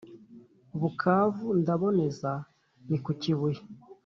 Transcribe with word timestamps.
bukavu 0.79 1.47
ndaboneza 1.59 2.31
ni 2.89 2.97
kukibuye 3.03 3.59